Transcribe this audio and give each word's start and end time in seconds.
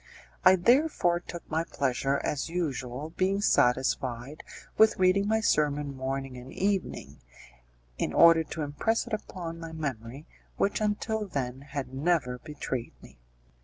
I 0.43 0.55
therefore 0.55 1.19
took 1.19 1.47
my 1.47 1.63
pleasure 1.63 2.19
as 2.23 2.49
usual, 2.49 3.11
being 3.17 3.39
satisfied 3.39 4.43
with 4.75 4.97
reading 4.97 5.27
my 5.27 5.41
sermon 5.41 5.95
morning 5.95 6.35
and 6.37 6.51
evening, 6.51 7.21
in 7.99 8.11
order 8.11 8.43
to 8.45 8.63
impress 8.63 9.05
it 9.05 9.13
upon 9.13 9.59
my 9.59 9.73
memory 9.73 10.25
which 10.57 10.81
until 10.81 11.27
then 11.27 11.61
had 11.61 11.93
never 11.93 12.39
betrayed 12.39 12.93
me. 13.03 13.19